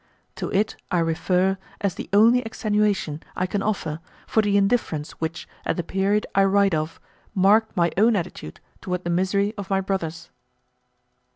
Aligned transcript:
To 0.37 0.49
it 0.51 0.75
I 0.89 0.97
refer 0.97 1.59
as 1.79 1.93
the 1.93 2.09
only 2.11 2.39
extenuation 2.39 3.21
I 3.35 3.45
can 3.45 3.61
offer 3.61 3.99
for 4.25 4.41
the 4.41 4.57
indifference 4.57 5.11
which, 5.21 5.47
at 5.63 5.77
the 5.77 5.83
period 5.83 6.25
I 6.33 6.45
write 6.45 6.73
of, 6.73 6.99
marked 7.35 7.77
my 7.77 7.91
own 7.97 8.15
attitude 8.15 8.59
toward 8.81 9.03
the 9.03 9.11
misery 9.11 9.53
of 9.59 9.69
my 9.69 9.79
brothers. 9.79 10.31